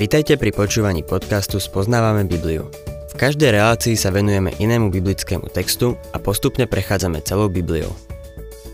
Vitajte 0.00 0.40
pri 0.40 0.48
počúvaní 0.48 1.04
podcastu 1.04 1.60
Spoznávame 1.60 2.24
Bibliu. 2.24 2.72
V 3.12 3.14
každej 3.20 3.52
relácii 3.52 4.00
sa 4.00 4.08
venujeme 4.08 4.48
inému 4.56 4.88
biblickému 4.88 5.52
textu 5.52 5.92
a 6.16 6.16
postupne 6.16 6.64
prechádzame 6.64 7.20
celou 7.20 7.52
Bibliou. 7.52 7.92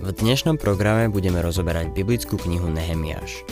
V 0.06 0.14
dnešnom 0.22 0.54
programe 0.54 1.10
budeme 1.10 1.42
rozoberať 1.42 1.90
biblickú 1.98 2.38
knihu 2.38 2.70
Nehemiáš. 2.70 3.42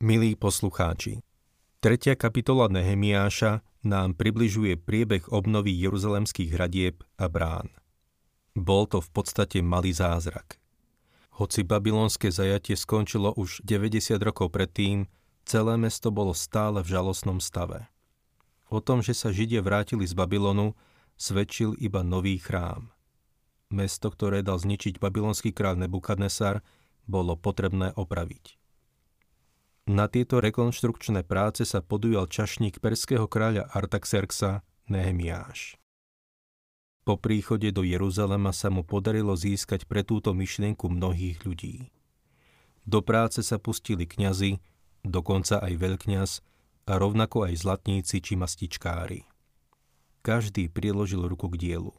Milí 0.00 0.32
poslucháči, 0.32 1.20
tretia 1.84 2.16
kapitola 2.16 2.72
Nehemiáša 2.72 3.60
nám 3.84 4.16
približuje 4.16 4.80
priebeh 4.80 5.28
obnovy 5.28 5.76
jeruzalemských 5.76 6.56
hradieb 6.56 7.04
a 7.20 7.28
brán. 7.28 7.68
Bol 8.56 8.88
to 8.88 9.04
v 9.04 9.12
podstate 9.12 9.60
malý 9.60 9.92
zázrak. 9.92 10.61
Hoci 11.42 11.66
babylonské 11.66 12.30
zajatie 12.30 12.78
skončilo 12.78 13.34
už 13.34 13.66
90 13.66 14.14
rokov 14.22 14.54
predtým, 14.54 15.10
celé 15.42 15.74
mesto 15.74 16.14
bolo 16.14 16.38
stále 16.38 16.86
v 16.86 16.94
žalostnom 16.94 17.42
stave. 17.42 17.90
O 18.70 18.78
tom, 18.78 19.02
že 19.02 19.10
sa 19.10 19.34
Židia 19.34 19.58
vrátili 19.58 20.06
z 20.06 20.14
Babylonu, 20.14 20.78
svedčil 21.18 21.74
iba 21.82 22.06
nový 22.06 22.38
chrám. 22.38 22.94
Mesto, 23.74 24.14
ktoré 24.14 24.46
dal 24.46 24.62
zničiť 24.62 25.02
babylonský 25.02 25.50
kráľ 25.50 25.82
Nebukadnesar, 25.82 26.62
bolo 27.10 27.34
potrebné 27.34 27.90
opraviť. 27.98 28.54
Na 29.90 30.06
tieto 30.06 30.38
rekonštrukčné 30.38 31.26
práce 31.26 31.66
sa 31.66 31.82
podujal 31.82 32.30
čašník 32.30 32.78
perského 32.78 33.26
kráľa 33.26 33.66
Artaxerxa 33.74 34.62
Nehemiáš. 34.86 35.81
Po 37.02 37.18
príchode 37.18 37.74
do 37.74 37.82
Jeruzalema 37.82 38.54
sa 38.54 38.70
mu 38.70 38.86
podarilo 38.86 39.34
získať 39.34 39.90
pre 39.90 40.06
túto 40.06 40.30
myšlienku 40.30 40.86
mnohých 40.86 41.42
ľudí. 41.42 41.90
Do 42.86 43.02
práce 43.02 43.42
sa 43.42 43.58
pustili 43.58 44.06
kňazi, 44.06 44.62
dokonca 45.02 45.58
aj 45.58 45.72
veľkňaz 45.82 46.30
a 46.86 46.92
rovnako 46.98 47.50
aj 47.50 47.54
zlatníci 47.58 48.22
či 48.22 48.38
mastičkári. 48.38 49.26
Každý 50.22 50.70
priložil 50.70 51.26
ruku 51.26 51.50
k 51.50 51.58
dielu. 51.58 51.94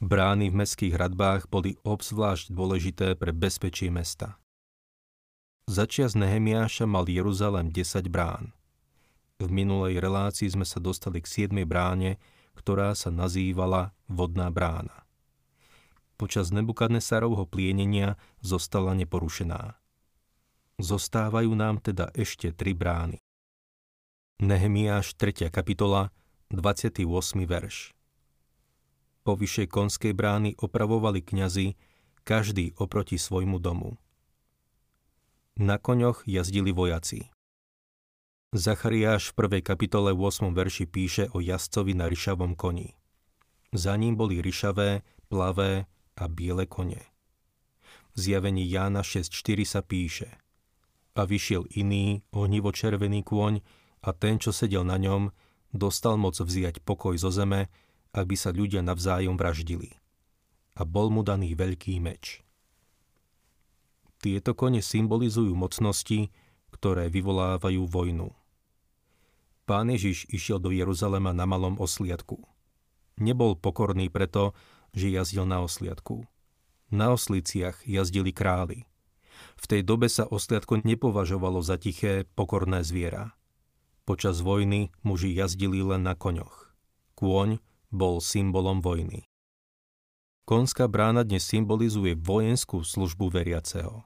Brány 0.00 0.48
v 0.48 0.64
mestských 0.64 0.96
hradbách 0.96 1.52
boli 1.52 1.76
obzvlášť 1.84 2.56
dôležité 2.56 3.20
pre 3.20 3.36
bezpečie 3.36 3.92
mesta. 3.92 4.40
Začias 5.68 6.16
Nehemiáša 6.16 6.88
mal 6.88 7.04
Jeruzalem 7.04 7.68
10 7.68 8.08
brán. 8.08 8.56
V 9.36 9.52
minulej 9.52 10.00
relácii 10.00 10.48
sme 10.48 10.64
sa 10.64 10.80
dostali 10.80 11.20
k 11.20 11.48
7 11.52 11.52
bráne, 11.68 12.16
ktorá 12.60 12.92
sa 12.92 13.08
nazývala 13.08 13.96
Vodná 14.04 14.52
brána. 14.52 15.08
Počas 16.20 16.52
Nebukadnesarovho 16.52 17.48
plienenia 17.48 18.20
zostala 18.44 18.92
neporušená. 18.92 19.80
Zostávajú 20.76 21.56
nám 21.56 21.80
teda 21.80 22.12
ešte 22.12 22.52
tri 22.52 22.76
brány. 22.76 23.16
Nehemiáš 24.44 25.16
3. 25.16 25.48
kapitola, 25.48 26.12
28. 26.52 27.08
verš. 27.48 27.96
Po 29.24 29.32
vyššej 29.36 29.68
konskej 29.72 30.12
brány 30.12 30.56
opravovali 30.60 31.24
kňazi, 31.24 31.76
každý 32.24 32.76
oproti 32.76 33.16
svojmu 33.16 33.56
domu. 33.56 33.96
Na 35.56 35.80
koňoch 35.80 36.24
jazdili 36.28 36.72
vojaci. 36.72 37.32
Zachariáš 38.50 39.30
v 39.30 39.46
prvej 39.46 39.62
kapitole 39.62 40.10
8. 40.10 40.50
verši 40.50 40.90
píše 40.90 41.30
o 41.30 41.38
jazdcovi 41.38 41.94
na 41.94 42.10
ryšavom 42.10 42.58
koni. 42.58 42.98
Za 43.70 43.94
ním 43.94 44.18
boli 44.18 44.42
ryšavé, 44.42 45.06
plavé 45.30 45.86
a 46.18 46.26
biele 46.26 46.66
kone. 46.66 46.98
V 48.10 48.18
zjavení 48.18 48.66
Jána 48.66 49.06
6.4 49.06 49.62
sa 49.62 49.86
píše 49.86 50.34
A 51.14 51.30
vyšiel 51.30 51.70
iný, 51.78 52.26
ohnivo 52.34 52.74
červený 52.74 53.22
kôň 53.22 53.62
a 54.02 54.10
ten, 54.10 54.42
čo 54.42 54.50
sedel 54.50 54.82
na 54.82 54.98
ňom, 54.98 55.30
dostal 55.70 56.18
moc 56.18 56.34
vziať 56.34 56.82
pokoj 56.82 57.14
zo 57.22 57.30
zeme, 57.30 57.70
aby 58.18 58.34
sa 58.34 58.50
ľudia 58.50 58.82
navzájom 58.82 59.38
vraždili. 59.38 59.94
A 60.74 60.82
bol 60.82 61.06
mu 61.14 61.22
daný 61.22 61.54
veľký 61.54 62.02
meč. 62.02 62.42
Tieto 64.18 64.58
kone 64.58 64.82
symbolizujú 64.82 65.54
mocnosti, 65.54 66.34
ktoré 66.74 67.06
vyvolávajú 67.06 67.86
vojnu. 67.86 68.39
Pán 69.64 69.90
Ježiš 69.92 70.26
išiel 70.30 70.58
do 70.58 70.70
Jeruzalema 70.70 71.32
na 71.32 71.46
malom 71.46 71.78
osliadku. 71.78 72.42
Nebol 73.20 73.56
pokorný 73.56 74.08
preto, 74.08 74.56
že 74.96 75.12
jazdil 75.12 75.46
na 75.46 75.62
osliadku. 75.62 76.26
Na 76.90 77.14
osliciach 77.14 77.86
jazdili 77.86 78.34
králi. 78.34 78.88
V 79.56 79.64
tej 79.68 79.86
dobe 79.86 80.10
sa 80.10 80.26
osliadko 80.26 80.82
nepovažovalo 80.82 81.62
za 81.62 81.78
tiché, 81.78 82.26
pokorné 82.34 82.82
zviera. 82.82 83.36
Počas 84.04 84.42
vojny 84.42 84.90
muži 85.06 85.30
jazdili 85.30 85.84
len 85.86 86.02
na 86.02 86.18
koňoch. 86.18 86.74
Kôň 87.14 87.62
bol 87.92 88.18
symbolom 88.18 88.82
vojny. 88.82 89.30
Konská 90.50 90.90
brána 90.90 91.22
dnes 91.22 91.46
symbolizuje 91.46 92.18
vojenskú 92.18 92.82
službu 92.82 93.30
veriaceho. 93.30 94.02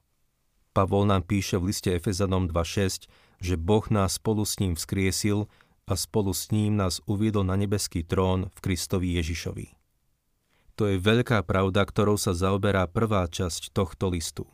Pavol 0.76 1.08
nám 1.08 1.24
píše 1.24 1.56
v 1.56 1.72
liste 1.72 1.88
Efezanom 1.94 2.50
2.6, 2.50 3.08
že 3.44 3.60
Boh 3.60 3.84
nás 3.92 4.16
spolu 4.16 4.48
s 4.48 4.56
ním 4.56 4.72
vzkriesil 4.72 5.44
a 5.84 5.92
spolu 6.00 6.32
s 6.32 6.48
ním 6.48 6.80
nás 6.80 7.04
uviedol 7.04 7.44
na 7.44 7.60
nebeský 7.60 8.00
trón 8.00 8.48
v 8.56 8.58
Kristovi 8.64 9.20
Ježišovi. 9.20 9.76
To 10.80 10.88
je 10.88 10.96
veľká 10.96 11.44
pravda, 11.44 11.84
ktorou 11.84 12.16
sa 12.16 12.32
zaoberá 12.32 12.88
prvá 12.88 13.28
časť 13.28 13.76
tohto 13.76 14.08
listu. 14.08 14.48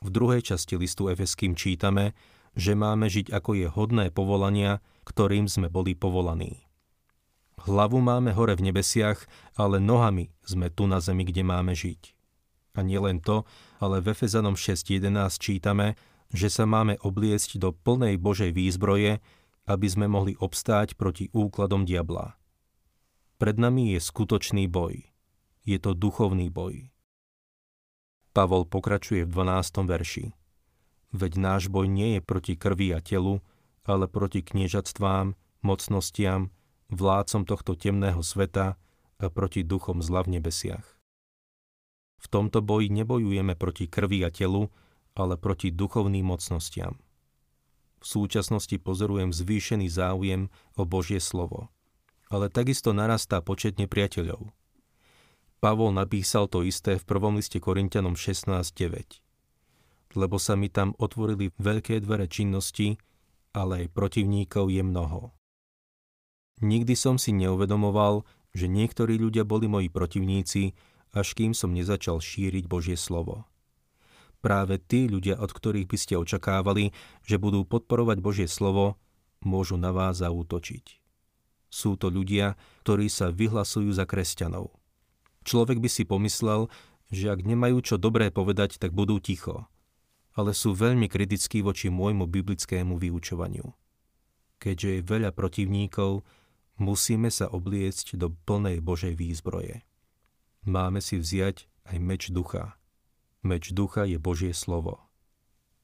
V 0.00 0.08
druhej 0.08 0.40
časti 0.40 0.78
listu 0.78 1.10
Efeským 1.10 1.58
čítame, 1.58 2.14
že 2.54 2.78
máme 2.78 3.10
žiť 3.10 3.34
ako 3.34 3.50
je 3.58 3.66
hodné 3.66 4.14
povolania, 4.14 4.78
ktorým 5.02 5.50
sme 5.50 5.66
boli 5.66 5.98
povolaní. 5.98 6.62
Hlavu 7.62 8.00
máme 8.00 8.32
hore 8.32 8.56
v 8.56 8.72
nebesiach, 8.72 9.22
ale 9.58 9.82
nohami 9.82 10.32
sme 10.46 10.72
tu 10.72 10.88
na 10.88 11.02
zemi, 11.02 11.26
kde 11.26 11.42
máme 11.44 11.74
žiť. 11.76 12.16
A 12.72 12.80
nielen 12.80 13.20
to, 13.20 13.44
ale 13.76 14.00
v 14.00 14.16
Efezanom 14.16 14.56
6.11 14.56 15.12
čítame, 15.36 16.00
že 16.32 16.48
sa 16.48 16.64
máme 16.64 16.96
obliecť 17.04 17.60
do 17.60 17.76
plnej 17.76 18.16
Božej 18.16 18.56
výzbroje, 18.56 19.20
aby 19.68 19.86
sme 19.86 20.10
mohli 20.10 20.34
obstáť 20.34 20.98
proti 20.98 21.28
úkladom 21.30 21.86
diabla. 21.86 22.34
Pred 23.36 23.56
nami 23.60 23.94
je 23.94 24.00
skutočný 24.00 24.66
boj. 24.66 25.06
Je 25.62 25.78
to 25.78 25.94
duchovný 25.94 26.50
boj. 26.50 26.90
Pavol 28.32 28.64
pokračuje 28.64 29.28
v 29.28 29.30
12. 29.30 29.84
verši. 29.86 30.26
Veď 31.12 31.32
náš 31.36 31.62
boj 31.68 31.86
nie 31.86 32.16
je 32.16 32.20
proti 32.24 32.56
krvi 32.56 32.96
a 32.96 33.04
telu, 33.04 33.44
ale 33.84 34.08
proti 34.08 34.40
kniežatstvám, 34.40 35.36
mocnostiam, 35.60 36.48
vládcom 36.88 37.44
tohto 37.44 37.76
temného 37.76 38.24
sveta 38.24 38.80
a 39.20 39.26
proti 39.28 39.62
duchom 39.62 40.00
zla 40.00 40.24
v 40.24 40.40
nebesiach. 40.40 40.86
V 42.22 42.26
tomto 42.30 42.62
boji 42.62 42.88
nebojujeme 42.88 43.58
proti 43.58 43.90
krvi 43.90 44.22
a 44.22 44.30
telu, 44.30 44.70
ale 45.16 45.36
proti 45.36 45.72
duchovným 45.72 46.26
mocnostiam. 46.26 46.98
V 48.02 48.06
súčasnosti 48.06 48.74
pozorujem 48.82 49.30
zvýšený 49.30 49.86
záujem 49.86 50.50
o 50.74 50.82
Božie 50.82 51.22
slovo, 51.22 51.70
ale 52.32 52.50
takisto 52.50 52.90
narastá 52.90 53.38
počet 53.44 53.78
nepriateľov. 53.78 54.50
Pavol 55.62 55.94
napísal 55.94 56.50
to 56.50 56.66
isté 56.66 56.98
v 56.98 57.06
prvom 57.06 57.38
liste 57.38 57.62
Korintianom 57.62 58.18
16.9. 58.18 60.18
Lebo 60.18 60.36
sa 60.42 60.58
mi 60.58 60.66
tam 60.66 60.98
otvorili 60.98 61.54
veľké 61.54 62.02
dvere 62.02 62.26
činnosti, 62.26 62.98
ale 63.54 63.86
aj 63.86 63.94
protivníkov 63.94 64.74
je 64.74 64.82
mnoho. 64.82 65.30
Nikdy 66.66 66.98
som 66.98 67.14
si 67.14 67.30
neuvedomoval, 67.30 68.26
že 68.50 68.66
niektorí 68.66 69.22
ľudia 69.22 69.46
boli 69.46 69.70
moji 69.70 69.86
protivníci, 69.86 70.74
až 71.14 71.38
kým 71.38 71.54
som 71.54 71.70
nezačal 71.70 72.18
šíriť 72.18 72.66
Božie 72.66 72.98
slovo. 72.98 73.46
Práve 74.42 74.82
tí 74.82 75.06
ľudia, 75.06 75.38
od 75.38 75.54
ktorých 75.54 75.86
by 75.86 75.96
ste 75.98 76.14
očakávali, 76.18 76.90
že 77.22 77.38
budú 77.38 77.62
podporovať 77.62 78.18
Božie 78.18 78.48
slovo, 78.50 78.98
môžu 79.46 79.78
na 79.78 79.94
vás 79.94 80.18
zaútočiť. 80.18 80.98
Sú 81.72 81.94
to 81.96 82.10
ľudia, 82.10 82.58
ktorí 82.84 83.06
sa 83.06 83.30
vyhlasujú 83.30 83.94
za 83.94 84.04
kresťanov. 84.04 84.74
Človek 85.46 85.78
by 85.78 85.88
si 85.88 86.02
pomyslel, 86.04 86.68
že 87.08 87.30
ak 87.30 87.46
nemajú 87.46 87.80
čo 87.86 87.96
dobré 87.96 88.28
povedať, 88.34 88.76
tak 88.82 88.92
budú 88.92 89.22
ticho. 89.22 89.70
Ale 90.36 90.52
sú 90.52 90.74
veľmi 90.74 91.06
kritickí 91.06 91.62
voči 91.62 91.88
môjmu 91.88 92.26
biblickému 92.26 92.98
vyučovaniu. 92.98 93.72
Keďže 94.58 94.88
je 95.00 95.06
veľa 95.06 95.30
protivníkov, 95.32 96.26
musíme 96.82 97.30
sa 97.30 97.46
obliecť 97.48 98.18
do 98.18 98.28
plnej 98.44 98.82
Božej 98.84 99.14
výzbroje 99.16 99.86
máme 100.64 101.02
si 101.02 101.18
vziať 101.18 101.66
aj 101.90 101.96
meč 101.98 102.22
ducha. 102.30 102.78
Meč 103.42 103.74
ducha 103.74 104.06
je 104.06 104.22
Božie 104.22 104.54
slovo. 104.54 105.02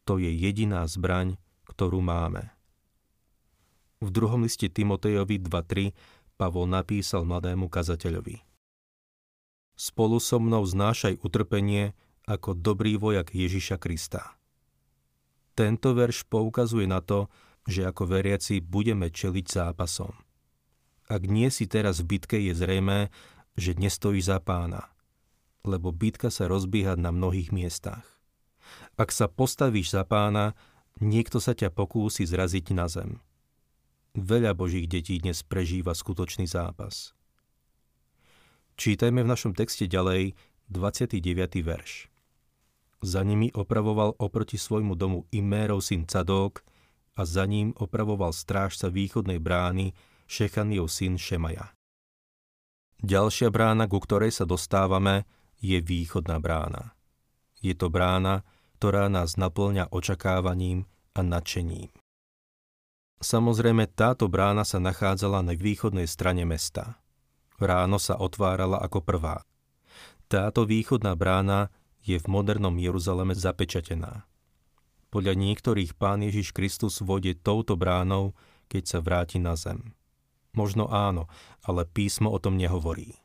To 0.07 0.17
je 0.17 0.31
jediná 0.31 0.87
zbraň, 0.87 1.37
ktorú 1.67 1.99
máme. 1.99 2.55
V 3.99 4.15
druhom 4.15 4.47
liste 4.47 4.71
Timotejovi 4.71 5.43
2.3 5.43 5.91
Pavol 6.39 6.71
napísal 6.71 7.27
mladému 7.27 7.67
kazateľovi. 7.67 8.47
Spolu 9.75 10.23
so 10.23 10.39
mnou 10.39 10.63
znášaj 10.63 11.19
utrpenie 11.27 11.99
ako 12.31 12.55
dobrý 12.55 12.95
vojak 12.95 13.35
Ježiša 13.35 13.83
Krista. 13.83 14.39
Tento 15.59 15.99
verš 15.99 16.31
poukazuje 16.31 16.87
na 16.87 17.03
to, 17.03 17.27
že 17.67 17.83
ako 17.83 18.07
veriaci 18.07 18.63
budeme 18.63 19.11
čeliť 19.11 19.47
zápasom. 19.51 20.15
Ak 21.11 21.27
nie 21.27 21.51
si 21.51 21.67
teraz 21.67 21.99
v 21.99 22.15
bitke, 22.15 22.39
je 22.39 22.55
zrejmé, 22.55 23.11
že 23.59 23.75
nestojíš 23.75 24.31
za 24.31 24.39
pána, 24.39 24.87
lebo 25.69 25.93
bitka 25.93 26.33
sa 26.33 26.49
rozbíha 26.49 26.97
na 26.97 27.13
mnohých 27.13 27.53
miestach. 27.53 28.09
Ak 28.97 29.13
sa 29.13 29.29
postavíš 29.29 29.93
za 29.93 30.09
pána, 30.09 30.57
niekto 30.99 31.39
sa 31.39 31.53
ťa 31.53 31.69
pokúsi 31.69 32.25
zraziť 32.25 32.73
na 32.73 32.89
zem. 32.89 33.21
Veľa 34.17 34.57
božích 34.57 34.89
detí 34.89 35.21
dnes 35.21 35.45
prežíva 35.45 35.93
skutočný 35.93 36.49
zápas. 36.49 37.13
Čítajme 38.81 39.23
v 39.23 39.31
našom 39.31 39.53
texte 39.53 39.85
ďalej 39.87 40.35
29. 40.73 41.23
verš. 41.63 42.09
Za 42.99 43.23
nimi 43.23 43.53
opravoval 43.55 44.19
oproti 44.19 44.59
svojmu 44.59 44.99
domu 44.99 45.31
Imérov 45.31 45.79
syn 45.79 46.09
Cadók 46.11 46.67
a 47.15 47.23
za 47.23 47.47
ním 47.47 47.71
opravoval 47.79 48.35
strážca 48.35 48.91
východnej 48.91 49.39
brány 49.39 49.95
Šechaniov 50.27 50.91
syn 50.91 51.15
Šemaja. 51.15 51.75
Ďalšia 52.99 53.55
brána, 53.55 53.87
ku 53.87 54.03
ktorej 54.03 54.35
sa 54.35 54.43
dostávame, 54.43 55.23
je 55.59 55.79
východná 55.83 56.39
brána. 56.39 56.95
Je 57.59 57.75
to 57.75 57.91
brána, 57.91 58.47
ktorá 58.79 59.11
nás 59.11 59.35
naplňa 59.35 59.91
očakávaním 59.91 60.87
a 61.15 61.27
nadšením. 61.27 61.91
Samozrejme, 63.19 63.91
táto 63.99 64.31
brána 64.31 64.63
sa 64.63 64.79
nachádzala 64.79 65.43
na 65.43 65.59
východnej 65.59 66.07
strane 66.07 66.47
mesta– 66.47 66.95
Ráno 67.59 67.99
sa 67.99 68.15
otvárala 68.15 68.79
ako 68.79 69.03
prvá. 69.03 69.43
Táto 70.31 70.63
východná 70.63 71.19
brána 71.19 71.75
je 72.07 72.15
v 72.15 72.27
modernom 72.31 72.79
Jeruzaleme 72.79 73.35
zapečatená. 73.35 74.23
Podľa 75.11 75.35
niektorých 75.35 75.99
pán 75.99 76.23
Ježiš 76.23 76.55
Kristus 76.55 77.03
vode 77.03 77.35
touto 77.35 77.75
bránou, 77.75 78.39
keď 78.71 78.83
sa 78.87 78.99
vráti 79.03 79.43
na 79.43 79.59
zem. 79.59 79.91
Možno 80.55 80.87
áno, 80.87 81.27
ale 81.67 81.83
písmo 81.83 82.31
o 82.31 82.39
tom 82.39 82.55
nehovorí. 82.55 83.19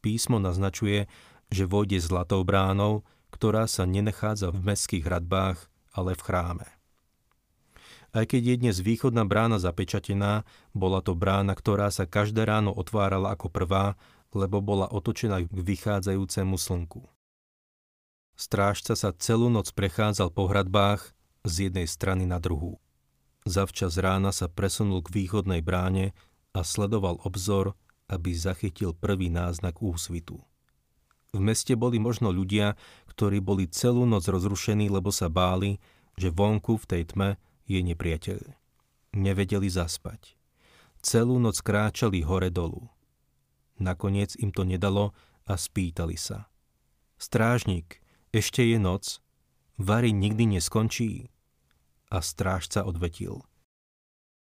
Písmo 0.00 0.40
naznačuje, 0.40 1.04
že 1.48 1.68
vojde 1.68 2.00
zlatou 2.00 2.44
bránou, 2.44 3.04
ktorá 3.32 3.68
sa 3.68 3.84
nenachádza 3.84 4.52
v 4.52 4.72
mestských 4.72 5.04
hradbách, 5.04 5.68
ale 5.92 6.16
v 6.16 6.24
chráme. 6.24 6.68
Aj 8.08 8.24
keď 8.24 8.42
je 8.42 8.56
dnes 8.56 8.76
východná 8.80 9.28
brána 9.28 9.60
zapečatená, 9.60 10.48
bola 10.72 11.04
to 11.04 11.12
brána, 11.12 11.52
ktorá 11.52 11.92
sa 11.92 12.08
každé 12.08 12.48
ráno 12.48 12.72
otvárala 12.72 13.36
ako 13.36 13.52
prvá, 13.52 14.00
lebo 14.32 14.64
bola 14.64 14.88
otočená 14.88 15.44
k 15.44 15.52
vychádzajúcemu 15.52 16.56
slnku. 16.56 17.04
Strážca 18.38 18.96
sa 18.96 19.12
celú 19.12 19.52
noc 19.52 19.74
prechádzal 19.76 20.32
po 20.32 20.48
hradbách 20.48 21.12
z 21.44 21.68
jednej 21.68 21.84
strany 21.84 22.24
na 22.24 22.40
druhú. 22.40 22.80
Zavčas 23.44 24.00
rána 24.00 24.32
sa 24.32 24.48
presunul 24.48 25.04
k 25.04 25.12
východnej 25.12 25.60
bráne 25.60 26.16
a 26.56 26.64
sledoval 26.64 27.20
obzor, 27.24 27.76
aby 28.08 28.32
zachytil 28.32 28.96
prvý 28.96 29.28
náznak 29.28 29.84
úsvitu. 29.84 30.40
V 31.38 31.46
meste 31.46 31.78
boli 31.78 32.02
možno 32.02 32.34
ľudia, 32.34 32.74
ktorí 33.14 33.38
boli 33.38 33.70
celú 33.70 34.02
noc 34.10 34.26
rozrušení, 34.26 34.90
lebo 34.90 35.14
sa 35.14 35.30
báli, 35.30 35.78
že 36.18 36.34
vonku 36.34 36.82
v 36.82 36.88
tej 36.90 37.02
tme 37.14 37.38
je 37.70 37.78
nepriateľ. 37.78 38.42
Nevedeli 39.14 39.70
zaspať. 39.70 40.34
Celú 40.98 41.38
noc 41.38 41.62
kráčali 41.62 42.26
hore 42.26 42.50
dolu. 42.50 42.90
Nakoniec 43.78 44.34
im 44.42 44.50
to 44.50 44.66
nedalo 44.66 45.14
a 45.46 45.54
spýtali 45.54 46.18
sa. 46.18 46.50
Strážnik, 47.22 48.02
ešte 48.34 48.66
je 48.66 48.82
noc, 48.82 49.22
vary 49.78 50.10
nikdy 50.10 50.58
neskončí. 50.58 51.30
A 52.10 52.18
strážca 52.18 52.82
odvetil. 52.82 53.46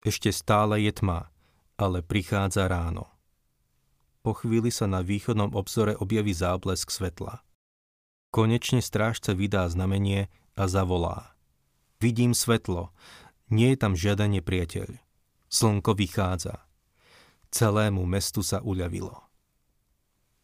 Ešte 0.01 0.33
stále 0.33 0.81
je 0.81 0.97
tma, 0.97 1.29
ale 1.77 2.01
prichádza 2.01 2.73
ráno. 2.73 3.16
Po 4.27 4.35
chvíli 4.35 4.75
sa 4.75 4.91
na 4.91 5.07
východnom 5.07 5.55
obzore 5.55 5.95
objaví 5.95 6.35
záblesk 6.35 6.91
svetla. 6.91 7.47
Konečne 8.35 8.83
strážca 8.83 9.39
vydá 9.39 9.71
znamenie 9.71 10.27
a 10.59 10.67
zavolá. 10.67 11.39
Vidím 12.03 12.35
svetlo. 12.35 12.91
Nie 13.55 13.71
je 13.71 13.79
tam 13.79 13.95
žiaden 13.95 14.35
nepriateľ. 14.35 14.99
Slnko 15.47 15.95
vychádza. 15.95 16.59
Celému 17.55 18.03
mestu 18.03 18.43
sa 18.43 18.59
uľavilo. 18.67 19.15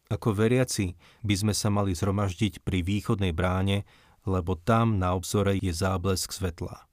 Ako 0.07 0.31
veriaci 0.31 0.95
by 1.27 1.35
sme 1.43 1.51
sa 1.51 1.67
mali 1.67 1.91
zhromaždiť 1.91 2.63
pri 2.63 2.87
východnej 2.87 3.35
bráne, 3.35 3.83
lebo 4.23 4.55
tam 4.55 4.95
na 4.95 5.11
obzore 5.11 5.59
je 5.59 5.75
záblesk 5.75 6.31
svetla. 6.31 6.87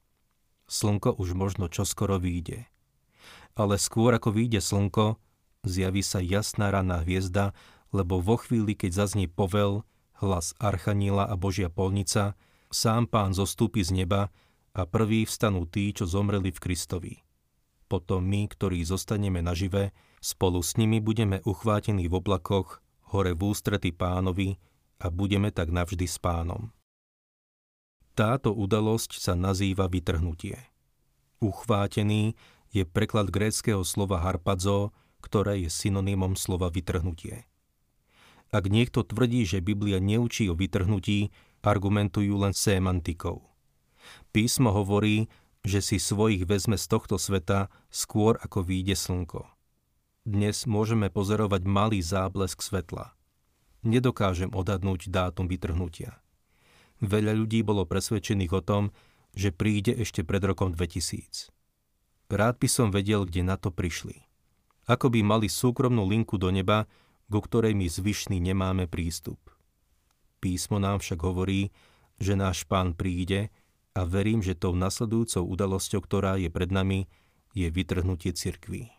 Slnko 0.67 1.23
už 1.23 1.39
možno 1.39 1.71
čoskoro 1.71 2.19
vyjde. 2.19 2.67
Ale 3.55 3.79
skôr 3.79 4.11
ako 4.11 4.35
vyjde 4.35 4.59
slnko, 4.59 5.23
zjaví 5.65 6.01
sa 6.01 6.21
jasná 6.25 6.73
ranná 6.73 7.05
hviezda, 7.05 7.53
lebo 7.93 8.23
vo 8.23 8.39
chvíli, 8.41 8.73
keď 8.73 9.05
zaznie 9.05 9.29
povel, 9.29 9.85
hlas 10.21 10.55
Archaníla 10.61 11.27
a 11.27 11.35
Božia 11.37 11.69
polnica, 11.69 12.39
sám 12.71 13.11
pán 13.11 13.35
zostúpi 13.35 13.83
z 13.83 14.05
neba 14.05 14.31
a 14.77 14.87
prví 14.87 15.27
vstanú 15.27 15.67
tí, 15.67 15.91
čo 15.91 16.07
zomreli 16.07 16.55
v 16.55 16.62
Kristovi. 16.62 17.15
Potom 17.91 18.23
my, 18.23 18.47
ktorí 18.47 18.87
zostaneme 18.87 19.43
nažive, 19.43 19.91
spolu 20.23 20.62
s 20.62 20.79
nimi 20.79 21.03
budeme 21.03 21.43
uchvátení 21.43 22.07
v 22.07 22.23
oblakoch, 22.23 22.79
hore 23.11 23.35
v 23.35 23.43
ústrety 23.51 23.91
pánovi 23.91 24.55
a 25.03 25.11
budeme 25.11 25.51
tak 25.51 25.75
navždy 25.75 26.07
s 26.07 26.23
pánom. 26.23 26.71
Táto 28.15 28.55
udalosť 28.55 29.19
sa 29.19 29.35
nazýva 29.35 29.91
vytrhnutie. 29.91 30.55
Uchvátený 31.43 32.39
je 32.71 32.87
preklad 32.87 33.33
gréckého 33.35 33.83
slova 33.83 34.23
harpadzo, 34.23 34.95
ktoré 35.21 35.65
je 35.65 35.71
synonymom 35.71 36.35
slova 36.35 36.73
vytrhnutie. 36.73 37.45
Ak 38.51 38.67
niekto 38.67 39.07
tvrdí, 39.07 39.47
že 39.47 39.63
Biblia 39.63 40.03
neučí 40.03 40.51
o 40.51 40.59
vytrhnutí, 40.59 41.31
argumentujú 41.63 42.35
len 42.41 42.51
semantikou. 42.51 43.47
Písmo 44.35 44.75
hovorí, 44.75 45.31
že 45.63 45.85
si 45.85 46.01
svojich 46.01 46.49
vezme 46.49 46.81
z 46.81 46.89
tohto 46.89 47.21
sveta 47.21 47.69
skôr 47.93 48.41
ako 48.41 48.65
výjde 48.65 48.97
slnko. 48.97 49.45
Dnes 50.25 50.65
môžeme 50.65 51.13
pozorovať 51.13 51.63
malý 51.69 52.01
záblesk 52.01 52.61
svetla. 52.65 53.13
Nedokážem 53.85 54.53
odhadnúť 54.53 55.09
dátum 55.09 55.49
vytrhnutia. 55.49 56.21
Veľa 57.00 57.33
ľudí 57.33 57.65
bolo 57.65 57.89
presvedčených 57.89 58.53
o 58.53 58.61
tom, 58.61 58.93
že 59.33 59.55
príde 59.55 59.97
ešte 59.97 60.21
pred 60.21 60.45
rokom 60.45 60.77
2000. 60.77 61.49
Rád 62.31 62.57
by 62.61 62.69
som 62.69 62.89
vedel, 62.93 63.25
kde 63.25 63.43
na 63.43 63.57
to 63.57 63.73
prišli. 63.73 64.30
Ako 64.89 65.13
by 65.13 65.21
mali 65.21 65.49
súkromnú 65.51 66.07
linku 66.09 66.41
do 66.41 66.49
neba, 66.49 66.89
ku 67.31 67.39
ktorej 67.39 67.79
my 67.79 67.87
zvyšní 67.87 68.43
nemáme 68.43 68.91
prístup. 68.91 69.39
Písmo 70.43 70.83
nám 70.83 70.99
však 70.99 71.21
hovorí, 71.23 71.71
že 72.19 72.35
náš 72.35 72.67
pán 72.67 72.93
príde 72.93 73.55
a 73.95 74.03
verím, 74.03 74.43
že 74.43 74.59
tou 74.59 74.75
nasledujúcou 74.75 75.47
udalosťou, 75.47 76.01
ktorá 76.03 76.37
je 76.43 76.51
pred 76.51 76.75
nami, 76.75 77.07
je 77.55 77.71
vytrhnutie 77.71 78.35
cirkví. 78.35 78.91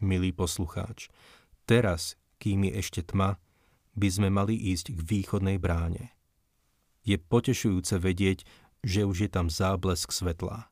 Milý 0.00 0.32
poslucháč, 0.32 1.08
teraz, 1.64 2.16
kým 2.40 2.68
je 2.68 2.72
ešte 2.80 3.00
tma, 3.04 3.40
by 3.96 4.08
sme 4.12 4.28
mali 4.28 4.56
ísť 4.56 4.92
k 4.92 5.00
východnej 5.00 5.56
bráne. 5.56 6.12
Je 7.00 7.16
potešujúce 7.16 7.96
vedieť, 7.96 8.44
že 8.84 9.08
už 9.08 9.28
je 9.28 9.30
tam 9.32 9.48
záblesk 9.48 10.12
svetla. 10.12 10.68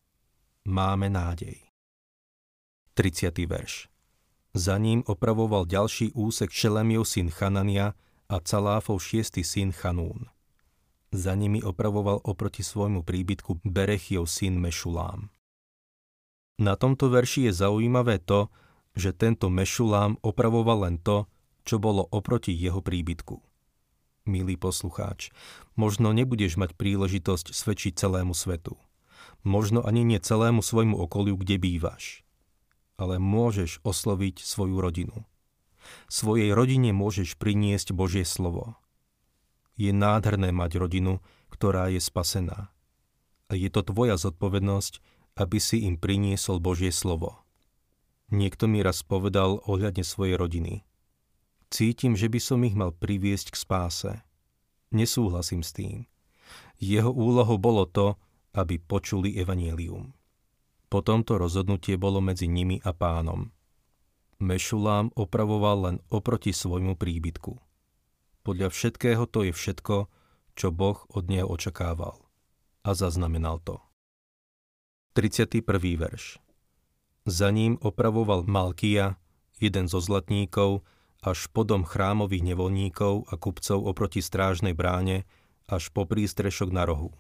Máme 0.68 1.08
nádej. 1.08 1.60
30. 2.94 3.32
verš 3.48 3.93
Za 4.54 4.78
ním 4.78 5.02
opravoval 5.10 5.66
ďalší 5.66 6.14
úsek 6.14 6.54
Šelemiov 6.54 7.10
syn 7.10 7.26
Chanania 7.26 7.98
a 8.30 8.38
Caláfov 8.38 9.02
šiestý 9.02 9.42
syn 9.42 9.74
Chanún. 9.74 10.30
Za 11.10 11.34
nimi 11.34 11.58
opravoval 11.58 12.22
oproti 12.22 12.62
svojmu 12.62 13.02
príbytku 13.02 13.66
Berechiov 13.66 14.30
syn 14.30 14.62
Mešulám. 14.62 15.26
Na 16.62 16.78
tomto 16.78 17.10
verši 17.10 17.50
je 17.50 17.52
zaujímavé 17.54 18.22
to, 18.22 18.46
že 18.94 19.10
tento 19.10 19.50
Mešulám 19.50 20.22
opravoval 20.22 20.86
len 20.86 20.96
to, 21.02 21.26
čo 21.66 21.82
bolo 21.82 22.06
oproti 22.14 22.54
jeho 22.54 22.78
príbytku. 22.78 23.42
Milý 24.24 24.54
poslucháč, 24.54 25.34
možno 25.74 26.14
nebudeš 26.14 26.56
mať 26.56 26.78
príležitosť 26.78 27.50
svedčiť 27.50 27.98
celému 27.98 28.32
svetu. 28.32 28.78
Možno 29.42 29.82
ani 29.82 30.06
nie 30.06 30.22
celému 30.22 30.62
svojmu 30.62 30.94
okoliu, 30.96 31.36
kde 31.36 31.60
bývaš. 31.60 32.23
Ale 32.94 33.18
môžeš 33.18 33.82
osloviť 33.82 34.42
svoju 34.42 34.78
rodinu. 34.78 35.26
Svojej 36.08 36.54
rodine 36.54 36.94
môžeš 36.94 37.36
priniesť 37.36 37.92
Božie 37.92 38.24
slovo 38.24 38.78
je 39.74 39.90
nádherné 39.90 40.54
mať 40.54 40.78
rodinu, 40.78 41.18
ktorá 41.50 41.90
je 41.90 41.98
spasená. 41.98 42.70
A 43.50 43.52
je 43.54 43.68
to 43.70 43.84
tvoja 43.84 44.16
zodpovednosť, 44.18 45.02
aby 45.34 45.58
si 45.58 45.86
im 45.86 45.98
priniesol 45.98 46.62
Božie 46.62 46.94
slovo. 46.94 47.42
Niekto 48.30 48.70
mi 48.70 48.80
raz 48.80 49.02
povedal 49.04 49.60
ohľadne 49.66 50.02
svojej 50.06 50.38
rodiny. 50.38 50.86
Cítim, 51.68 52.14
že 52.14 52.30
by 52.30 52.40
som 52.40 52.62
ich 52.62 52.78
mal 52.78 52.94
priviesť 52.94 53.52
k 53.52 53.56
spáse. 53.58 54.12
Nesúhlasím 54.94 55.66
s 55.66 55.74
tým. 55.74 56.06
Jeho 56.78 57.10
úlohou 57.10 57.58
bolo 57.58 57.82
to, 57.84 58.14
aby 58.54 58.78
počuli 58.78 59.34
evanílium. 59.34 60.14
Potom 60.94 61.26
to 61.26 61.42
rozhodnutie 61.42 61.98
bolo 61.98 62.22
medzi 62.22 62.46
nimi 62.46 62.78
a 62.78 62.94
pánom. 62.94 63.50
Mešulám 64.38 65.10
opravoval 65.18 65.90
len 65.90 65.96
oproti 66.06 66.54
svojmu 66.54 66.94
príbytku. 66.94 67.58
Podľa 68.46 68.70
všetkého 68.70 69.26
to 69.26 69.42
je 69.42 69.50
všetko, 69.50 70.06
čo 70.54 70.70
Boh 70.70 71.02
od 71.10 71.26
neho 71.26 71.50
očakával. 71.50 72.22
A 72.86 72.94
zaznamenal 72.94 73.58
to. 73.66 73.82
31. 75.18 75.66
verš 75.98 76.38
Za 77.26 77.50
ním 77.50 77.74
opravoval 77.82 78.46
Malkia, 78.46 79.18
jeden 79.58 79.90
zo 79.90 79.98
zlatníkov, 79.98 80.86
až 81.26 81.50
podom 81.50 81.82
chrámových 81.82 82.54
nevolníkov 82.54 83.26
a 83.26 83.34
kupcov 83.34 83.82
oproti 83.82 84.22
strážnej 84.22 84.78
bráne, 84.78 85.26
až 85.66 85.90
po 85.90 86.06
prístrešok 86.06 86.70
na 86.70 86.86
rohu. 86.86 87.10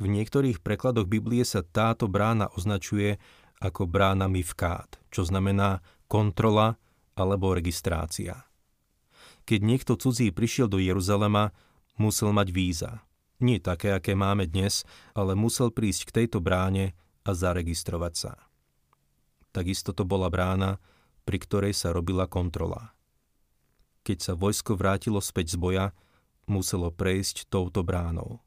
V 0.00 0.08
niektorých 0.08 0.64
prekladoch 0.64 1.04
Biblie 1.04 1.44
sa 1.44 1.60
táto 1.60 2.08
brána 2.08 2.48
označuje 2.56 3.20
ako 3.60 3.84
brána 3.84 4.32
Mivkát, 4.32 4.96
čo 5.12 5.28
znamená 5.28 5.84
kontrola 6.08 6.80
alebo 7.12 7.52
registrácia. 7.52 8.48
Keď 9.44 9.60
niekto 9.60 10.00
cudzí 10.00 10.32
prišiel 10.32 10.72
do 10.72 10.80
Jeruzalema, 10.80 11.52
musel 12.00 12.32
mať 12.32 12.48
víza. 12.48 13.04
Nie 13.44 13.60
také, 13.60 13.92
aké 13.92 14.16
máme 14.16 14.48
dnes, 14.48 14.88
ale 15.12 15.36
musel 15.36 15.68
prísť 15.68 16.08
k 16.08 16.14
tejto 16.24 16.40
bráne 16.40 16.96
a 17.28 17.36
zaregistrovať 17.36 18.14
sa. 18.16 18.32
Takisto 19.52 19.92
to 19.92 20.08
bola 20.08 20.32
brána, 20.32 20.80
pri 21.28 21.44
ktorej 21.44 21.76
sa 21.76 21.92
robila 21.92 22.24
kontrola. 22.24 22.96
Keď 24.00 24.18
sa 24.20 24.32
vojsko 24.32 24.80
vrátilo 24.80 25.20
späť 25.20 25.52
z 25.52 25.56
boja, 25.60 25.86
muselo 26.48 26.88
prejsť 26.88 27.52
touto 27.52 27.84
bránou. 27.84 28.40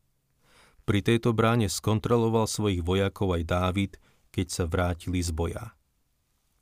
Pri 0.84 1.00
tejto 1.00 1.32
bráne 1.32 1.72
skontroloval 1.72 2.44
svojich 2.44 2.84
vojakov 2.84 3.40
aj 3.40 3.44
Dávid, 3.48 3.92
keď 4.36 4.48
sa 4.52 4.63
vrátili 4.68 5.24
z 5.24 5.32
boja. 5.32 5.72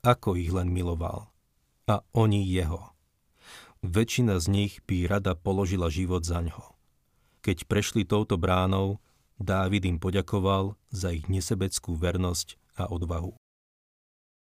Ako 0.05 0.37
ich 0.37 0.53
len 0.53 0.69
miloval. 0.69 1.33
A 1.89 2.05
oni 2.13 2.45
jeho. 2.45 2.93
Väčšina 3.81 4.37
z 4.37 4.45
nich 4.53 4.73
by 4.85 5.09
rada 5.09 5.33
položila 5.33 5.89
život 5.89 6.21
za 6.21 6.45
ňo. 6.45 6.77
Keď 7.41 7.65
prešli 7.65 8.05
touto 8.05 8.37
bránou, 8.37 9.01
Dávid 9.41 9.89
im 9.89 9.97
poďakoval 9.97 10.77
za 10.93 11.09
ich 11.09 11.25
nesebeckú 11.25 11.97
vernosť 11.97 12.61
a 12.77 12.85
odvahu. 12.93 13.33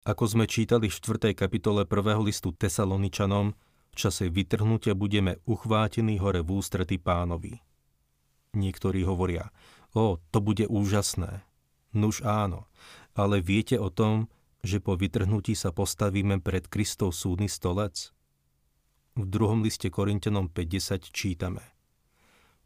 Ako 0.09 0.25
sme 0.25 0.49
čítali 0.49 0.89
v 0.89 0.97
4. 0.97 1.37
kapitole 1.37 1.85
1. 1.85 2.25
listu 2.25 2.49
Tesaloničanom, 2.49 3.53
v 3.53 3.95
čase 3.95 4.33
vytrhnutia 4.33 4.97
budeme 4.97 5.37
uchvátení 5.45 6.17
hore 6.17 6.41
v 6.41 6.57
ústrety 6.57 6.97
pánovi. 6.97 7.61
Niektorí 8.57 9.05
hovoria, 9.05 9.53
o, 9.93 10.17
to 10.33 10.39
bude 10.41 10.65
úžasné. 10.65 11.45
Nuž 11.93 12.21
áno, 12.25 12.65
ale 13.13 13.41
viete 13.41 13.77
o 13.77 13.93
tom, 13.93 14.29
že 14.65 14.81
po 14.83 14.97
vytrhnutí 14.97 15.53
sa 15.53 15.69
postavíme 15.71 16.41
pred 16.41 16.67
Kristov 16.67 17.15
súdny 17.15 17.47
stolec? 17.47 18.11
V 19.17 19.25
druhom 19.25 19.61
liste 19.65 19.89
Korintianom 19.89 20.49
50 20.49 21.09
čítame. 21.09 21.63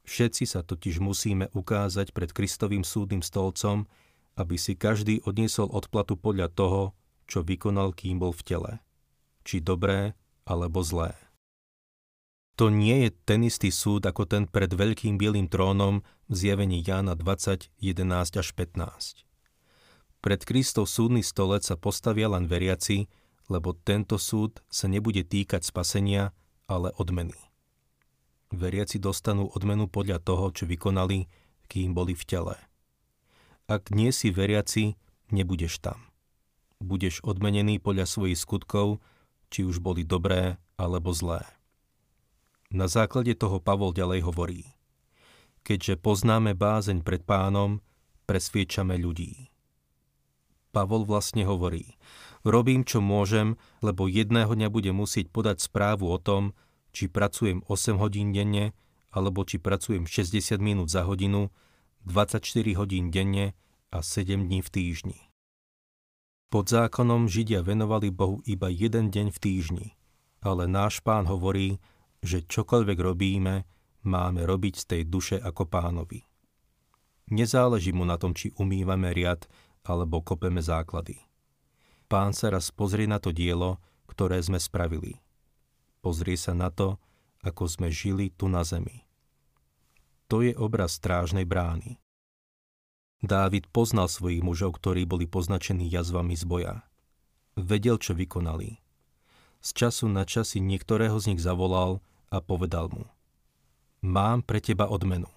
Všetci 0.03 0.43
sa 0.43 0.61
totiž 0.63 0.99
musíme 0.99 1.47
ukázať 1.55 2.11
pred 2.11 2.35
Kristovým 2.35 2.83
súdnym 2.83 3.23
stolcom, 3.23 3.87
aby 4.35 4.55
si 4.59 4.75
každý 4.75 5.23
odniesol 5.23 5.71
odplatu 5.71 6.19
podľa 6.19 6.51
toho, 6.51 6.81
čo 7.29 7.39
vykonal, 7.45 7.95
kým 7.95 8.19
bol 8.19 8.35
v 8.35 8.43
tele. 8.43 8.71
Či 9.47 9.63
dobré, 9.63 10.11
alebo 10.43 10.83
zlé. 10.83 11.15
To 12.53 12.69
nie 12.69 13.07
je 13.07 13.09
ten 13.25 13.41
istý 13.41 13.73
súd 13.73 14.05
ako 14.05 14.29
ten 14.29 14.45
pred 14.45 14.69
veľkým 14.69 15.17
bielým 15.17 15.49
trónom 15.49 16.05
v 16.29 16.33
zjavení 16.37 16.85
Jána 16.85 17.17
20, 17.17 17.73
11 17.81 18.37
až 18.37 18.47
15. 18.53 19.25
Pred 20.21 20.41
Kristov 20.45 20.85
súdny 20.85 21.25
stolec 21.25 21.65
sa 21.65 21.75
postavia 21.75 22.29
len 22.29 22.45
veriaci, 22.45 23.09
lebo 23.49 23.73
tento 23.73 24.21
súd 24.21 24.61
sa 24.69 24.85
nebude 24.85 25.25
týkať 25.25 25.65
spasenia, 25.65 26.31
ale 26.69 26.93
odmeny. 26.95 27.35
Veriaci 28.53 29.01
dostanú 29.01 29.49
odmenu 29.49 29.89
podľa 29.89 30.21
toho, 30.21 30.53
čo 30.53 30.69
vykonali, 30.69 31.25
kým 31.65 31.97
boli 31.97 32.13
v 32.13 32.23
tele. 32.23 32.55
Ak 33.65 33.89
nie 33.89 34.13
si 34.13 34.29
veriaci, 34.29 34.93
nebudeš 35.33 35.81
tam. 35.81 36.05
Budeš 36.77 37.25
odmenený 37.25 37.81
podľa 37.81 38.05
svojich 38.05 38.37
skutkov, 38.37 39.01
či 39.49 39.65
už 39.65 39.81
boli 39.81 40.05
dobré 40.05 40.61
alebo 40.77 41.09
zlé. 41.17 41.41
Na 42.73 42.89
základe 42.89 43.37
toho 43.37 43.61
Pavol 43.61 43.93
ďalej 43.93 44.25
hovorí. 44.25 44.65
Keďže 45.61 46.01
poznáme 46.01 46.57
bázeň 46.57 47.05
pred 47.05 47.21
pánom, 47.21 47.85
presviečame 48.25 48.97
ľudí. 48.97 49.53
Pavol 50.73 51.05
vlastne 51.05 51.45
hovorí, 51.45 52.01
robím 52.41 52.81
čo 52.81 52.97
môžem, 52.97 53.61
lebo 53.85 54.09
jedného 54.09 54.49
dňa 54.49 54.73
budem 54.73 54.97
musieť 54.97 55.29
podať 55.29 55.61
správu 55.61 56.09
o 56.09 56.17
tom, 56.17 56.57
či 56.89 57.05
pracujem 57.13 57.61
8 57.69 58.01
hodín 58.01 58.33
denne, 58.33 58.73
alebo 59.13 59.45
či 59.45 59.61
pracujem 59.61 60.09
60 60.09 60.57
minút 60.57 60.89
za 60.89 61.05
hodinu, 61.05 61.53
24 62.09 62.41
hodín 62.73 63.13
denne 63.13 63.53
a 63.93 64.01
7 64.01 64.49
dní 64.49 64.65
v 64.65 64.69
týždni. 64.73 65.19
Pod 66.49 66.73
zákonom 66.73 67.29
Židia 67.29 67.61
venovali 67.61 68.09
Bohu 68.09 68.41
iba 68.49 68.65
jeden 68.73 69.13
deň 69.13 69.29
v 69.29 69.37
týždni, 69.37 69.87
ale 70.41 70.65
náš 70.65 71.05
pán 71.05 71.29
hovorí, 71.29 71.77
že 72.23 72.47
čokoľvek 72.47 72.97
robíme, 72.97 73.55
máme 74.07 74.41
robiť 74.47 74.73
z 74.79 74.85
tej 74.87 75.01
duše 75.11 75.37
ako 75.37 75.67
pánovi. 75.67 76.23
Nezáleží 77.31 77.91
mu 77.91 78.07
na 78.07 78.15
tom, 78.15 78.31
či 78.31 78.55
umývame 78.55 79.11
riad 79.11 79.47
alebo 79.83 80.23
kopeme 80.23 80.63
základy. 80.63 81.19
Pán 82.07 82.31
sa 82.31 82.51
raz 82.51 82.71
pozrie 82.71 83.07
na 83.07 83.19
to 83.19 83.35
dielo, 83.35 83.79
ktoré 84.07 84.39
sme 84.39 84.59
spravili. 84.59 85.19
Pozrie 86.03 86.35
sa 86.35 86.51
na 86.55 86.71
to, 86.71 86.99
ako 87.43 87.67
sme 87.67 87.87
žili 87.91 88.31
tu 88.31 88.47
na 88.47 88.63
zemi. 88.63 89.07
To 90.31 90.43
je 90.43 90.55
obraz 90.55 90.99
strážnej 90.99 91.43
brány. 91.43 91.99
Dávid 93.23 93.71
poznal 93.71 94.11
svojich 94.11 94.43
mužov, 94.43 94.79
ktorí 94.79 95.07
boli 95.07 95.27
poznačení 95.27 95.87
jazvami 95.87 96.35
z 96.35 96.43
boja. 96.43 96.75
Vedel, 97.55 97.95
čo 97.95 98.11
vykonali. 98.11 98.83
Z 99.63 99.69
času 99.79 100.11
na 100.11 100.27
časy 100.27 100.59
niektorého 100.59 101.15
z 101.23 101.31
nich 101.31 101.41
zavolal 101.43 102.03
a 102.33 102.41
povedal 102.41 102.89
mu 102.89 103.05
Mám 104.01 104.43
pre 104.43 104.59
teba 104.59 104.89
odmenu. 104.89 105.29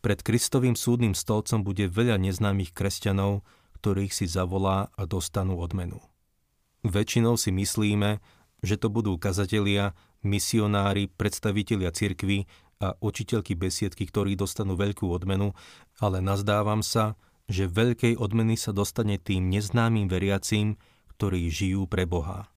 Pred 0.00 0.24
Kristovým 0.24 0.78
súdnym 0.78 1.12
stolcom 1.12 1.60
bude 1.60 1.90
veľa 1.90 2.16
neznámych 2.16 2.72
kresťanov, 2.72 3.44
ktorých 3.82 4.14
si 4.14 4.24
zavolá 4.24 4.88
a 4.96 5.02
dostanú 5.04 5.60
odmenu. 5.60 6.00
Väčšinou 6.80 7.36
si 7.36 7.52
myslíme, 7.52 8.22
že 8.64 8.80
to 8.80 8.88
budú 8.88 9.20
kazatelia, 9.20 9.92
misionári, 10.24 11.12
predstavitelia 11.12 11.92
cirkvy 11.92 12.48
a 12.80 12.96
učiteľky 12.96 13.52
besiedky, 13.52 14.08
ktorí 14.08 14.40
dostanú 14.40 14.76
veľkú 14.80 15.04
odmenu, 15.12 15.52
ale 16.00 16.24
nazdávam 16.24 16.80
sa, 16.80 17.20
že 17.44 17.68
veľkej 17.68 18.16
odmeny 18.16 18.56
sa 18.56 18.72
dostane 18.72 19.20
tým 19.20 19.52
neznámym 19.52 20.08
veriacím, 20.08 20.80
ktorí 21.16 21.52
žijú 21.52 21.84
pre 21.84 22.08
Boha. 22.08 22.48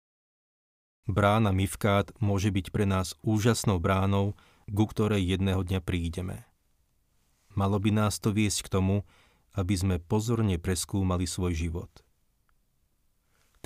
Brána 1.04 1.52
Mivkát 1.52 2.16
môže 2.24 2.48
byť 2.48 2.72
pre 2.72 2.88
nás 2.88 3.20
úžasnou 3.28 3.76
bránou, 3.76 4.40
ku 4.72 4.88
ktorej 4.88 5.36
jedného 5.36 5.60
dňa 5.60 5.84
prídeme. 5.84 6.48
Malo 7.52 7.76
by 7.76 7.92
nás 7.92 8.24
to 8.24 8.32
viesť 8.32 8.72
k 8.72 8.74
tomu, 8.80 8.96
aby 9.52 9.76
sme 9.76 9.96
pozorne 10.00 10.56
preskúmali 10.56 11.28
svoj 11.28 11.60
život. 11.60 11.92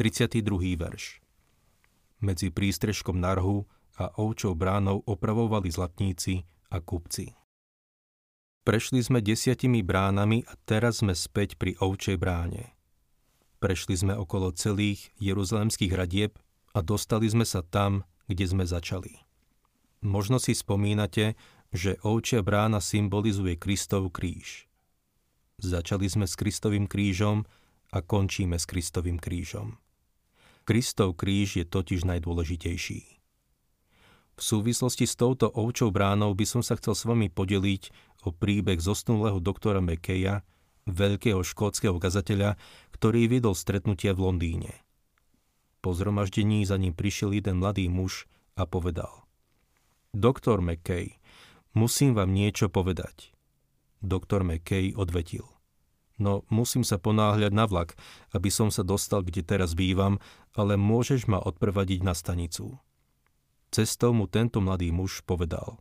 32. 0.02 0.42
verš 0.82 1.22
Medzi 2.26 2.50
prístrežkom 2.50 3.22
narhu 3.22 3.70
a 4.02 4.10
ovčou 4.18 4.58
bránou 4.58 5.06
opravovali 5.06 5.70
zlatníci 5.70 6.42
a 6.74 6.82
kupci. 6.82 7.38
Prešli 8.66 9.00
sme 9.00 9.22
desiatimi 9.22 9.86
bránami 9.86 10.42
a 10.50 10.58
teraz 10.66 11.06
sme 11.06 11.14
späť 11.14 11.56
pri 11.62 11.78
ovčej 11.78 12.18
bráne. 12.18 12.74
Prešli 13.62 13.94
sme 13.94 14.18
okolo 14.18 14.52
celých 14.58 15.14
jeruzalemských 15.22 15.94
radieb 15.94 16.34
a 16.78 16.86
dostali 16.86 17.26
sme 17.26 17.42
sa 17.42 17.66
tam, 17.66 18.06
kde 18.30 18.46
sme 18.46 18.70
začali. 18.70 19.18
Možno 20.06 20.38
si 20.38 20.54
spomínate, 20.54 21.34
že 21.74 21.98
ovčia 22.06 22.46
brána 22.46 22.78
symbolizuje 22.78 23.58
Kristov 23.58 24.14
kríž. 24.14 24.70
Začali 25.58 26.06
sme 26.06 26.30
s 26.30 26.38
Kristovým 26.38 26.86
krížom 26.86 27.50
a 27.90 27.98
končíme 28.06 28.62
s 28.62 28.70
Kristovým 28.70 29.18
krížom. 29.18 29.82
Kristov 30.70 31.18
kríž 31.18 31.58
je 31.58 31.66
totiž 31.66 32.06
najdôležitejší. 32.06 33.02
V 34.38 34.42
súvislosti 34.46 35.10
s 35.10 35.18
touto 35.18 35.50
ovčou 35.50 35.90
bránou 35.90 36.38
by 36.38 36.46
som 36.46 36.62
sa 36.62 36.78
chcel 36.78 36.94
s 36.94 37.10
vami 37.10 37.34
podeliť 37.34 37.90
o 38.30 38.30
príbeh 38.30 38.78
zosnulého 38.78 39.42
doktora 39.42 39.82
McKeya, 39.82 40.46
veľkého 40.86 41.42
škótskeho 41.42 41.98
kazateľa, 41.98 42.54
ktorý 42.94 43.26
viedol 43.26 43.58
stretnutia 43.58 44.14
v 44.14 44.30
Londýne. 44.30 44.87
Po 45.82 45.94
zhromaždení 45.94 46.66
za 46.66 46.78
ním 46.78 46.94
prišiel 46.94 47.38
jeden 47.38 47.62
mladý 47.62 47.88
muž 47.88 48.26
a 48.58 48.66
povedal 48.66 49.28
Doktor 50.18 50.66
McKay, 50.66 51.20
musím 51.78 52.18
vám 52.18 52.34
niečo 52.34 52.74
povedať. 52.74 53.36
Doktor 54.02 54.42
McKay 54.42 54.98
odvetil. 54.98 55.46
No, 56.18 56.42
musím 56.50 56.82
sa 56.82 56.98
ponáhľať 56.98 57.54
na 57.54 57.70
vlak, 57.70 57.94
aby 58.34 58.50
som 58.50 58.74
sa 58.74 58.82
dostal, 58.82 59.22
kde 59.22 59.46
teraz 59.46 59.78
bývam, 59.78 60.18
ale 60.58 60.74
môžeš 60.74 61.30
ma 61.30 61.38
odprevadiť 61.38 62.02
na 62.02 62.18
stanicu. 62.18 62.82
Cestou 63.70 64.18
mu 64.18 64.26
tento 64.26 64.58
mladý 64.58 64.90
muž 64.90 65.22
povedal. 65.22 65.78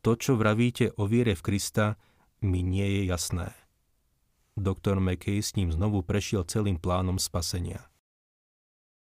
To, 0.00 0.16
čo 0.16 0.40
vravíte 0.40 0.96
o 0.96 1.04
viere 1.04 1.36
v 1.36 1.44
Krista, 1.44 2.00
mi 2.40 2.64
nie 2.64 2.88
je 2.88 3.02
jasné. 3.12 3.52
Doktor 4.56 4.96
McKay 4.96 5.44
s 5.44 5.52
ním 5.60 5.68
znovu 5.68 6.00
prešiel 6.00 6.48
celým 6.48 6.80
plánom 6.80 7.20
spasenia. 7.20 7.89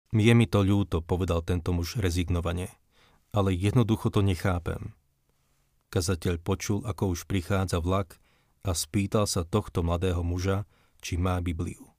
Je 0.10 0.34
mi 0.34 0.50
to 0.50 0.66
ľúto, 0.66 1.06
povedal 1.06 1.46
tento 1.46 1.70
muž 1.70 2.01
rezignovane, 2.01 2.74
ale 3.30 3.54
jednoducho 3.54 4.10
to 4.10 4.25
nechápem. 4.25 4.98
Kazateľ 5.94 6.42
počul, 6.42 6.82
ako 6.86 7.13
už 7.13 7.30
prichádza 7.30 7.78
vlak 7.78 8.18
a 8.66 8.74
spýtal 8.74 9.30
sa 9.30 9.46
tohto 9.46 9.86
mladého 9.86 10.25
muža, 10.25 10.66
či 11.01 11.22
má 11.22 11.38
Bibliu. 11.42 11.94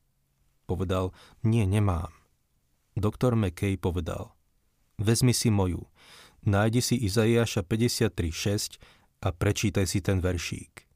Povedal, 0.67 1.15
nie, 1.47 1.67
nemám. 1.67 2.11
Doktor 2.99 3.39
McKay 3.39 3.79
povedal, 3.79 4.35
vezmi 4.99 5.31
si 5.31 5.51
moju, 5.51 5.87
nájdi 6.43 6.83
si 6.83 6.95
Izaiáša 6.99 7.63
53.6 7.63 8.79
a 9.23 9.29
prečítaj 9.31 9.87
si 9.87 10.03
ten 10.03 10.19
veršík. 10.19 10.87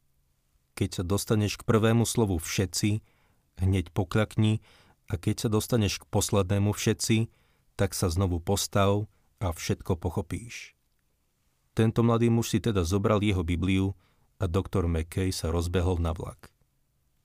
Keď 0.75 0.88
sa 0.90 1.02
dostaneš 1.06 1.62
k 1.62 1.66
prvému 1.66 2.02
slovu 2.02 2.42
všetci, 2.42 2.99
hneď 3.62 3.94
pokľakni 3.94 4.59
a 5.11 5.20
keď 5.20 5.46
sa 5.46 5.49
dostaneš 5.52 6.00
k 6.00 6.08
poslednému 6.08 6.73
všetci, 6.73 7.28
tak 7.76 7.92
sa 7.92 8.08
znovu 8.08 8.40
postav 8.40 9.04
a 9.42 9.52
všetko 9.52 9.99
pochopíš. 9.99 10.73
Tento 11.75 12.06
mladý 12.06 12.30
muž 12.30 12.54
si 12.54 12.62
teda 12.62 12.87
zobral 12.87 13.18
jeho 13.18 13.42
Bibliu 13.42 13.99
a 14.38 14.46
doktor 14.46 14.87
McKay 14.87 15.34
sa 15.34 15.50
rozbehol 15.50 15.99
na 15.99 16.14
vlak. 16.14 16.54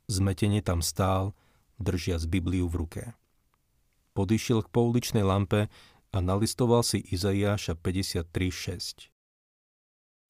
Zmetene 0.10 0.66
tam 0.66 0.82
stál, 0.82 1.38
z 2.20 2.26
Bibliu 2.26 2.68
v 2.68 2.76
ruke. 2.76 3.04
Podišiel 4.18 4.66
k 4.66 4.74
pouličnej 4.74 5.24
lampe 5.24 5.70
a 6.12 6.18
nalistoval 6.18 6.82
si 6.82 7.00
Izaiáša 7.00 7.78
53.6. 7.78 9.14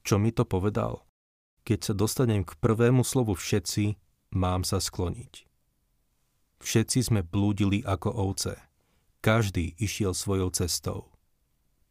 Čo 0.04 0.16
mi 0.20 0.36
to 0.36 0.44
povedal? 0.44 1.08
Keď 1.64 1.80
sa 1.80 1.94
dostanem 1.96 2.44
k 2.44 2.54
prvému 2.60 3.02
slovu 3.08 3.34
všetci, 3.34 3.98
mám 4.36 4.68
sa 4.68 4.84
skloniť. 4.84 5.49
Všetci 6.60 7.00
sme 7.12 7.22
blúdili 7.24 7.84
ako 7.84 8.12
ovce. 8.12 8.60
Každý 9.20 9.76
išiel 9.80 10.16
svojou 10.16 10.52
cestou. 10.52 11.12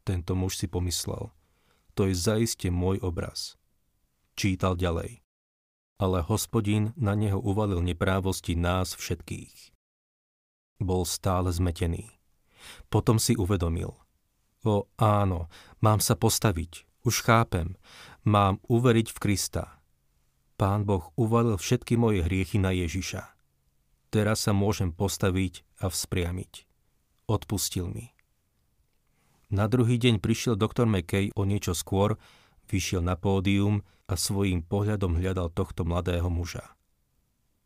Tento 0.04 0.32
muž 0.32 0.56
si 0.56 0.64
pomyslel, 0.64 1.28
to 1.92 2.08
je 2.08 2.16
zaiste 2.16 2.72
môj 2.72 3.02
obraz. 3.04 3.60
Čítal 4.38 4.78
ďalej. 4.78 5.20
Ale 5.98 6.22
hospodin 6.24 6.94
na 6.94 7.18
neho 7.18 7.42
uvalil 7.42 7.82
neprávosti 7.82 8.54
nás 8.54 8.94
všetkých. 8.94 9.74
Bol 10.78 11.02
stále 11.02 11.50
zmetený. 11.50 12.06
Potom 12.86 13.18
si 13.18 13.34
uvedomil. 13.34 13.92
O 14.62 14.86
áno, 14.94 15.50
mám 15.82 15.98
sa 15.98 16.14
postaviť, 16.14 16.86
už 17.02 17.26
chápem, 17.26 17.74
mám 18.22 18.62
uveriť 18.70 19.10
v 19.10 19.18
Krista. 19.18 19.82
Pán 20.58 20.86
Boh 20.86 21.10
uvalil 21.14 21.58
všetky 21.58 21.98
moje 21.98 22.22
hriechy 22.26 22.58
na 22.62 22.74
Ježiša. 22.74 23.37
Teraz 24.08 24.48
sa 24.48 24.56
môžem 24.56 24.88
postaviť 24.88 25.68
a 25.84 25.92
vzpriamiť. 25.92 26.64
Odpustil 27.28 27.92
mi. 27.92 28.16
Na 29.52 29.68
druhý 29.68 30.00
deň 30.00 30.20
prišiel 30.20 30.56
doktor 30.56 30.88
McKay 30.88 31.32
o 31.36 31.44
niečo 31.44 31.76
skôr, 31.76 32.16
vyšiel 32.68 33.04
na 33.04 33.16
pódium 33.16 33.84
a 34.08 34.16
svojím 34.16 34.64
pohľadom 34.64 35.20
hľadal 35.20 35.52
tohto 35.52 35.84
mladého 35.84 36.28
muža. 36.32 36.76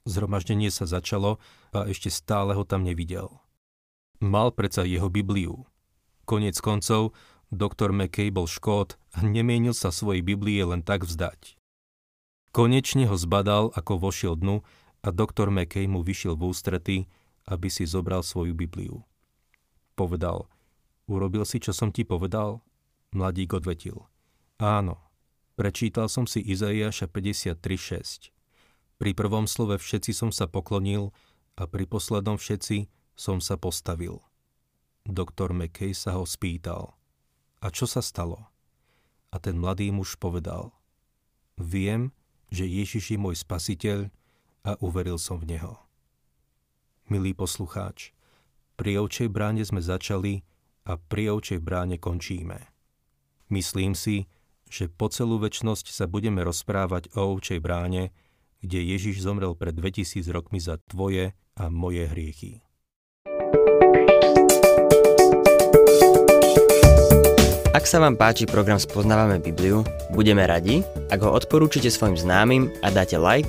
Zhromaždenie 0.03 0.71
sa 0.75 0.87
začalo 0.87 1.39
a 1.71 1.87
ešte 1.87 2.11
stále 2.11 2.59
ho 2.59 2.67
tam 2.67 2.83
nevidel. 2.83 3.31
Mal 4.19 4.51
predsa 4.51 4.83
jeho 4.83 5.07
Bibliu. 5.07 5.67
Konec 6.27 6.59
koncov, 6.59 7.15
doktor 7.55 7.95
McKay 7.95 8.35
bol 8.35 8.51
škód 8.51 8.99
a 9.15 9.23
nemienil 9.23 9.75
sa 9.75 9.95
svojej 9.95 10.23
Biblie 10.27 10.63
len 10.63 10.83
tak 10.83 11.07
vzdať. 11.07 11.59
Konečne 12.51 13.07
ho 13.11 13.15
zbadal, 13.15 13.71
ako 13.75 13.99
vošiel 13.99 14.39
dnu 14.39 14.67
a 15.03 15.09
doktor 15.11 15.51
McKay 15.51 15.91
mu 15.91 16.07
vyšiel 16.07 16.39
v 16.39 16.51
ústrety, 16.51 16.97
aby 17.51 17.67
si 17.67 17.85
zobral 17.85 18.23
svoju 18.23 18.55
Bibliu. 18.55 19.03
Povedal, 19.99 20.47
urobil 21.11 21.43
si, 21.43 21.59
čo 21.59 21.75
som 21.75 21.91
ti 21.91 22.07
povedal? 22.07 22.63
Mladík 23.13 23.53
odvetil, 23.59 24.09
áno, 24.57 25.13
Prečítal 25.53 26.09
som 26.09 26.25
si 26.25 26.41
Izaiáša 26.41 27.13
53.6. 27.13 28.33
Pri 28.97 29.13
prvom 29.13 29.45
slove 29.45 29.77
všetci 29.77 30.17
som 30.17 30.33
sa 30.33 30.49
poklonil 30.49 31.13
a 31.61 31.69
pri 31.69 31.85
poslednom 31.85 32.41
všetci 32.41 32.89
som 33.13 33.37
sa 33.45 33.61
postavil. 33.61 34.25
Doktor 35.05 35.53
McKay 35.53 35.93
sa 35.93 36.17
ho 36.17 36.25
spýtal. 36.25 36.97
A 37.61 37.69
čo 37.69 37.85
sa 37.85 38.01
stalo? 38.01 38.49
A 39.29 39.37
ten 39.37 39.61
mladý 39.61 39.93
muž 39.93 40.17
povedal. 40.17 40.73
Viem, 41.61 42.17
že 42.49 42.65
Ježiš 42.65 43.13
je 43.13 43.19
môj 43.21 43.37
spasiteľ 43.37 44.09
a 44.63 44.79
uveril 44.79 45.19
som 45.19 45.43
v 45.43 45.55
Neho. 45.55 45.79
Milý 47.11 47.35
poslucháč, 47.35 48.15
pri 48.79 49.03
ovčej 49.03 49.29
bráne 49.29 49.67
sme 49.67 49.83
začali 49.83 50.47
a 50.87 50.97
pri 50.97 51.35
ovčej 51.35 51.59
bráne 51.59 51.99
končíme. 51.99 52.71
Myslím 53.53 53.93
si, 53.93 54.31
že 54.73 54.89
po 54.89 55.13
celú 55.13 55.37
väčnosť 55.37 55.93
sa 55.93 56.09
budeme 56.09 56.41
rozprávať 56.41 57.13
o 57.13 57.37
ovčej 57.37 57.61
bráne, 57.61 58.15
kde 58.65 58.81
Ježiš 58.81 59.21
zomrel 59.21 59.53
pred 59.53 59.77
2000 59.77 60.25
rokmi 60.33 60.63
za 60.63 60.81
tvoje 60.89 61.37
a 61.59 61.69
moje 61.69 62.09
hriechy. 62.09 62.65
Ak 67.73 67.89
sa 67.89 68.05
vám 68.05 68.21
páči 68.21 68.45
program 68.45 68.77
Spoznávame 68.77 69.41
Bibliu, 69.41 69.81
budeme 70.13 70.45
radi, 70.45 70.85
ak 71.09 71.25
ho 71.25 71.33
odporúčite 71.33 71.89
svojim 71.89 72.21
známym 72.21 72.69
a 72.85 72.93
dáte 72.93 73.17
like, 73.17 73.49